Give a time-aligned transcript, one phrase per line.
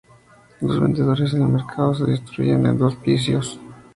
[0.61, 3.59] Los vendedores en el mercado se distribuyen en dos pisos.